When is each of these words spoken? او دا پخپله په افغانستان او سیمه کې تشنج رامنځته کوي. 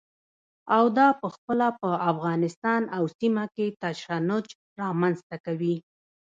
او 0.75 0.85
دا 0.97 1.07
پخپله 1.21 1.67
په 1.79 1.89
افغانستان 2.11 2.81
او 2.95 3.03
سیمه 3.19 3.45
کې 3.55 3.67
تشنج 3.81 4.45
رامنځته 4.81 5.35
کوي. 5.45 5.75